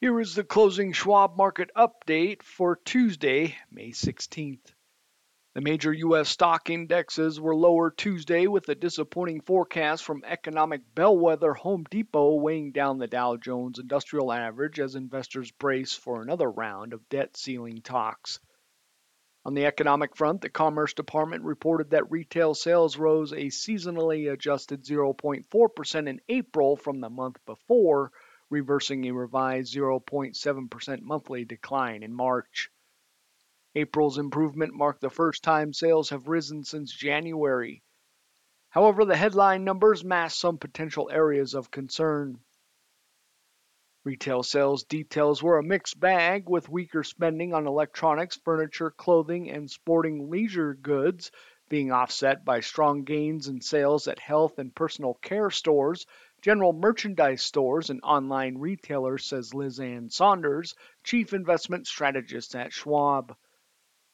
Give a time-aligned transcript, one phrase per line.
[0.00, 4.72] Here is the closing Schwab market update for Tuesday, May 16th.
[5.54, 6.28] The major U.S.
[6.28, 12.70] stock indexes were lower Tuesday with a disappointing forecast from economic bellwether Home Depot weighing
[12.70, 17.82] down the Dow Jones Industrial Average as investors brace for another round of debt ceiling
[17.82, 18.38] talks.
[19.44, 24.84] On the economic front, the Commerce Department reported that retail sales rose a seasonally adjusted
[24.84, 28.12] 0.4% in April from the month before,
[28.50, 32.70] reversing a revised 0.7% monthly decline in March.
[33.74, 37.82] April's improvement marked the first time sales have risen since January.
[38.70, 42.38] However, the headline numbers mask some potential areas of concern.
[44.04, 49.70] Retail sales details were a mixed bag, with weaker spending on electronics, furniture, clothing, and
[49.70, 51.30] sporting leisure goods
[51.68, 56.06] being offset by strong gains in sales at health and personal care stores,
[56.40, 63.36] general merchandise stores, and online retailers, says Liz Ann Sonders, chief investment strategist at Schwab.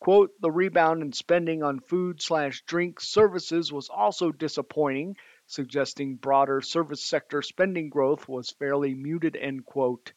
[0.00, 6.60] Quote, the rebound in spending on food slash drink services was also disappointing, suggesting broader
[6.60, 10.12] service sector spending growth was fairly muted, end quote.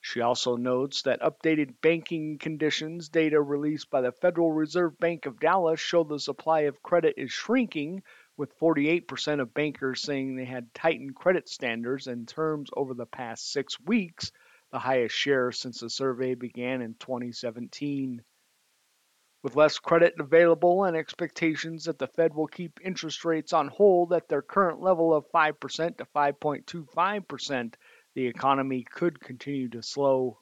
[0.00, 5.40] She also notes that updated banking conditions data released by the Federal Reserve Bank of
[5.40, 8.02] Dallas show the supply of credit is shrinking,
[8.36, 13.52] with 48% of bankers saying they had tightened credit standards and terms over the past
[13.52, 14.32] six weeks,
[14.72, 18.22] the highest share since the survey began in 2017.
[19.44, 24.12] With less credit available and expectations that the Fed will keep interest rates on hold
[24.12, 27.74] at their current level of 5% to 5.25%,
[28.14, 30.38] the economy could continue to slow.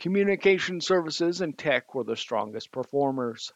[0.00, 3.52] Communication services and tech were the strongest performers.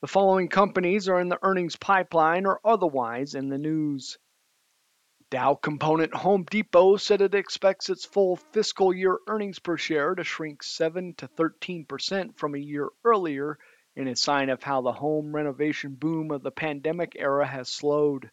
[0.00, 4.18] The following companies are in the earnings pipeline or otherwise in the news.
[5.28, 10.22] Dow component Home Depot said it expects its full fiscal year earnings per share to
[10.22, 13.58] shrink 7 to 13% from a year earlier
[13.96, 18.30] in a sign of how the home renovation boom of the pandemic era has slowed.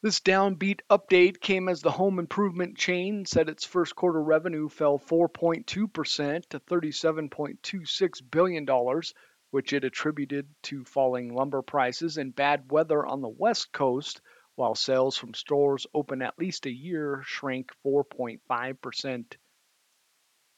[0.00, 4.98] This downbeat update came as the home improvement chain said its first quarter revenue fell
[4.98, 9.02] 4.2% to $37.26 billion,
[9.50, 14.20] which it attributed to falling lumber prices and bad weather on the West Coast,
[14.54, 19.36] while sales from stores open at least a year shrank 4.5%.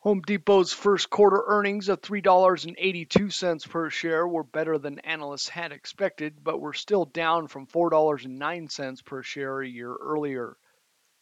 [0.01, 6.45] Home Depot's first quarter earnings of $3.82 per share were better than analysts had expected,
[6.45, 10.59] but were still down from $4.09 per share a year earlier.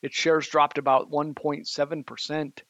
[0.02, 2.62] Its shares dropped about 1.7%.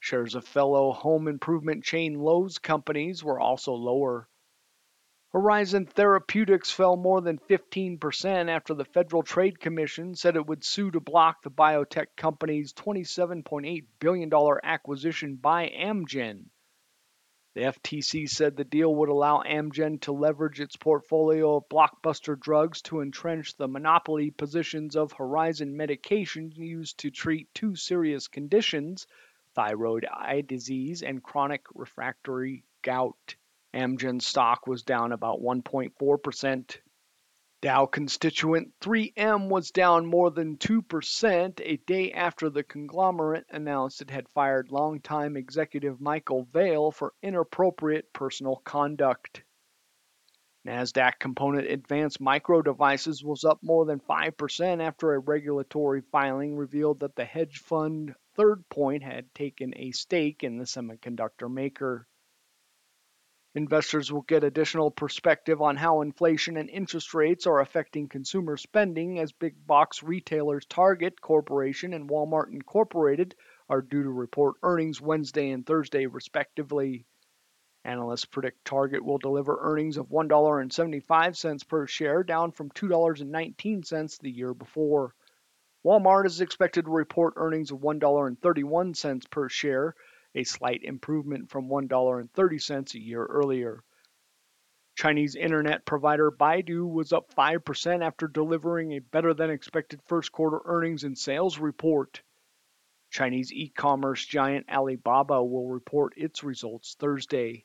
[0.00, 4.28] Shares of fellow home improvement chain Lowe's companies were also lower.
[5.40, 10.90] Horizon Therapeutics fell more than 15% after the Federal Trade Commission said it would sue
[10.90, 14.32] to block the biotech company's $27.8 billion
[14.64, 16.46] acquisition by Amgen.
[17.54, 22.82] The FTC said the deal would allow Amgen to leverage its portfolio of blockbuster drugs
[22.82, 29.06] to entrench the monopoly positions of Horizon medications used to treat two serious conditions
[29.54, 33.36] thyroid eye disease and chronic refractory gout.
[33.74, 36.78] Amgen stock was down about 1.4%.
[37.60, 44.10] Dow constituent 3M was down more than 2% a day after the conglomerate announced it
[44.10, 49.42] had fired longtime executive Michael Vale for inappropriate personal conduct.
[50.64, 57.00] NASDAQ component Advanced Micro Devices was up more than 5% after a regulatory filing revealed
[57.00, 62.06] that the hedge fund Third Point had taken a stake in the semiconductor maker.
[63.58, 69.18] Investors will get additional perspective on how inflation and interest rates are affecting consumer spending
[69.18, 73.34] as big box retailers Target Corporation and Walmart Incorporated
[73.68, 77.04] are due to report earnings Wednesday and Thursday, respectively.
[77.84, 84.54] Analysts predict Target will deliver earnings of $1.75 per share, down from $2.19 the year
[84.54, 85.16] before.
[85.84, 89.96] Walmart is expected to report earnings of $1.31 per share,
[90.34, 93.82] a slight improvement from $1.30 a year earlier.
[94.96, 100.60] Chinese internet provider Baidu was up 5% after delivering a better than expected first quarter
[100.64, 102.20] earnings and sales report.
[103.10, 107.64] Chinese e commerce giant Alibaba will report its results Thursday.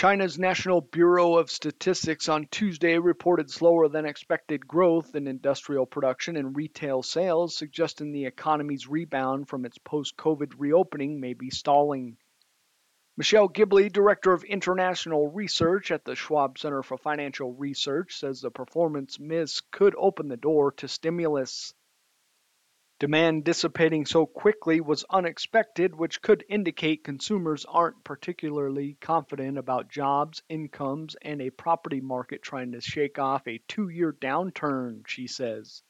[0.00, 6.38] China's National Bureau of Statistics on Tuesday reported slower than expected growth in industrial production
[6.38, 12.16] and retail sales, suggesting the economy's rebound from its post COVID reopening may be stalling.
[13.18, 18.50] Michelle Gibley, Director of International Research at the Schwab Center for Financial Research, says the
[18.50, 21.74] performance miss could open the door to stimulus.
[23.00, 30.42] Demand dissipating so quickly was unexpected, which could indicate consumers aren't particularly confident about jobs,
[30.50, 35.82] incomes, and a property market trying to shake off a two year downturn, she says.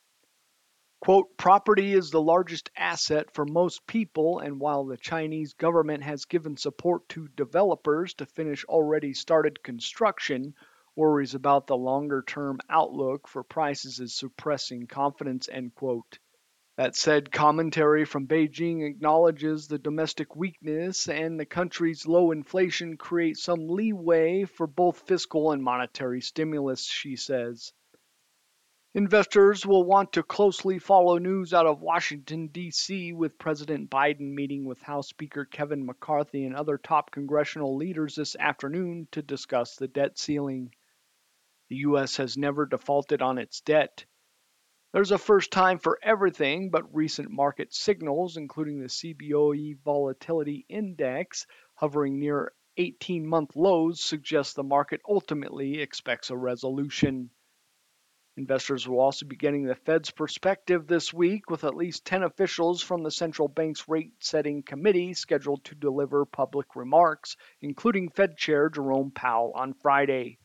[1.01, 6.27] Quote, property is the largest asset for most people, and while the Chinese government has
[6.27, 10.55] given support to developers to finish already started construction,
[10.95, 16.21] worries about the longer term outlook for prices is suppressing confidence, end quote.
[16.81, 23.43] That said, commentary from Beijing acknowledges the domestic weakness and the country's low inflation creates
[23.43, 27.75] some leeway for both fiscal and monetary stimulus, she says.
[28.95, 34.65] Investors will want to closely follow news out of Washington, D.C., with President Biden meeting
[34.65, 39.87] with House Speaker Kevin McCarthy and other top congressional leaders this afternoon to discuss the
[39.87, 40.75] debt ceiling.
[41.69, 42.17] The U.S.
[42.17, 44.07] has never defaulted on its debt.
[44.93, 51.47] There's a first time for everything, but recent market signals, including the CBOE Volatility Index
[51.75, 57.31] hovering near 18 month lows, suggest the market ultimately expects a resolution.
[58.37, 62.83] Investors will also be getting the Fed's perspective this week, with at least 10 officials
[62.83, 68.69] from the central bank's rate setting committee scheduled to deliver public remarks, including Fed Chair
[68.69, 70.39] Jerome Powell on Friday.